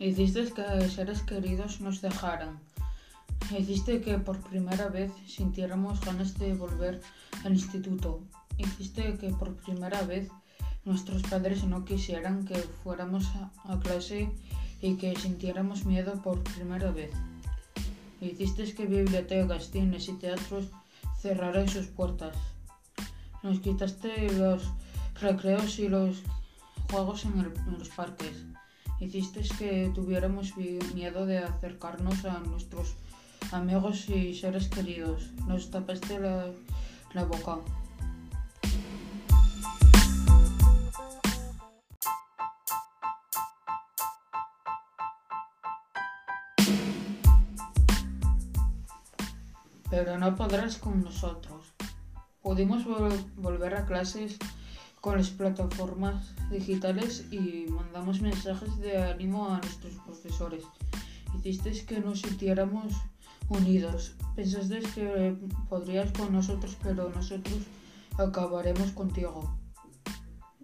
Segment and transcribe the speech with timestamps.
[0.00, 2.60] Hiciste que seres queridos nos dejaran.
[3.50, 7.00] Hiciste que por primera vez sintiéramos ganas de volver
[7.44, 8.20] al instituto.
[8.58, 10.28] Hiciste que por primera vez
[10.84, 13.26] nuestros padres no quisieran que fuéramos
[13.64, 14.30] a clase
[14.80, 17.10] y que sintiéramos miedo por primera vez.
[18.20, 20.66] Hiciste que bibliotecas, cines y teatros
[21.20, 22.36] cerraran sus puertas.
[23.42, 24.62] Nos quitaste los
[25.20, 26.22] recreos y los
[26.88, 28.44] juegos en, en los parques.
[29.00, 32.96] Hiciste que tuviéramos miedo de acercarnos a nuestros
[33.52, 35.30] amigos y seres queridos.
[35.46, 37.58] Nos tapaste la, boca.
[49.90, 51.72] Pero no podrás con nosotros.
[52.42, 54.38] Pudimos vol volver a clases
[55.08, 60.64] con las plataformas digitales y mandamos mensajes de ánimo a nuestros profesores.
[61.34, 62.92] Hicisteis que nos sintiéramos
[63.48, 64.16] unidos.
[64.36, 65.34] Pensaste que
[65.70, 67.56] podrías con nosotros, pero nosotros
[68.18, 69.56] acabaremos contigo.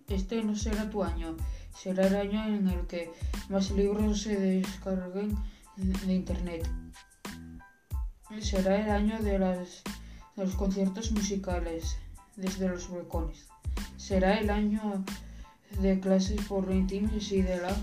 [0.09, 1.39] Este no será tu año,
[1.75, 3.11] será el año en el que
[3.49, 5.39] más libros se descarguen
[5.79, 6.71] de internet.
[8.43, 9.67] Será el año de, de
[10.37, 11.97] los conciertos musicales
[12.37, 13.54] desde los balcones
[13.97, 15.05] será el año
[15.81, 17.77] de clases por Teams y de la,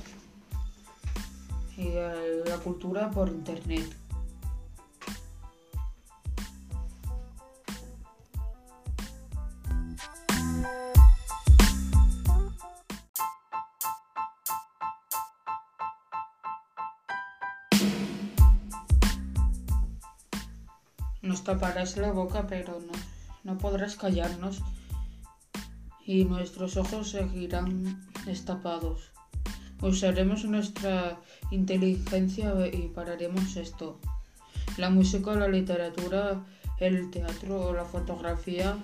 [2.45, 3.97] la cultura por internet.
[21.21, 22.91] Nos taparás la boca, pero no,
[23.43, 24.61] no podrás callarnos
[26.05, 29.11] y nuestros ojos seguirán destapados.
[29.81, 33.99] Usaremos nuestra inteligencia y pararemos esto.
[34.77, 36.43] La música, la literatura,
[36.79, 38.77] el teatro o la fotografía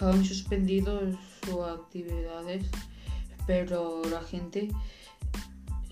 [0.00, 1.00] han suspendido
[1.44, 2.66] sus actividades,
[3.46, 4.68] pero la gente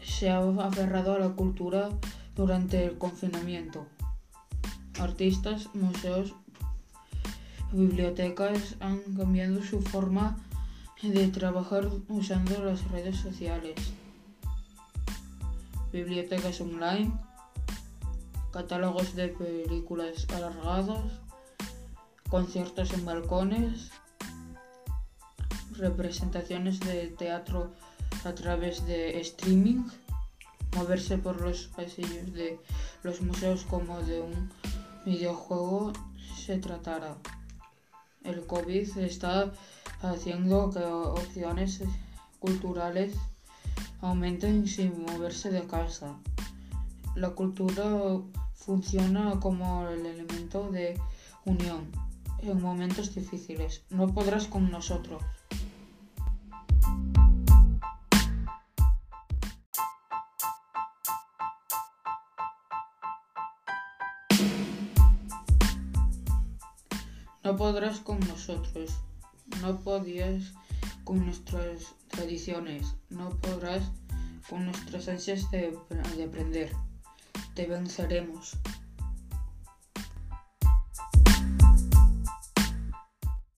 [0.03, 1.91] se ha aferrado a la cultura
[2.35, 3.87] durante el confinamiento.
[4.99, 6.35] Artistas, museos,
[7.73, 10.37] bibliotecas han cambiado su forma
[11.03, 13.75] de trabajar usando las redes sociales.
[15.91, 17.13] Bibliotecas online,
[18.53, 21.21] catálogos de películas alargados,
[22.29, 23.91] conciertos en balcones,
[25.73, 27.73] representaciones de teatro
[28.25, 29.85] a través de streaming,
[30.77, 32.61] moverse por los pasillos de
[33.03, 34.51] los museos como de un
[35.05, 35.93] videojuego
[36.37, 37.17] se tratara
[38.25, 39.53] el COVID está
[40.01, 41.83] haciendo que opciones
[42.39, 43.15] culturales
[44.01, 46.17] aumenten sin moverse de casa.
[47.15, 47.85] La cultura
[48.55, 51.01] funciona como el elemento de
[51.45, 51.91] unión
[52.41, 53.83] en momentos difíciles.
[53.91, 55.23] No podrás con nosotros.
[67.45, 68.91] No podrás con nosotros,
[69.61, 70.53] no podías
[71.03, 73.83] con nuestras tradiciones, no podrás
[74.49, 75.77] con nuestras ansias de,
[76.17, 76.71] de aprender.
[77.55, 78.57] Te venceremos.